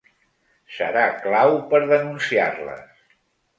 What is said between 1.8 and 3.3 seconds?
denunciar-les.